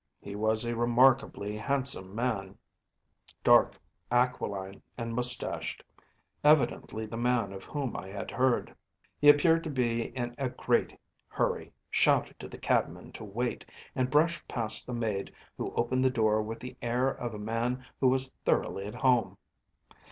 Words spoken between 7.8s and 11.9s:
I had heard. He appeared to be in a great hurry,